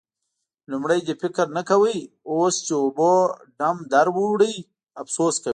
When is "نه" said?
1.57-1.61